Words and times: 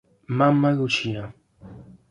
Mamma 0.37 0.73
Lucia 0.73 1.29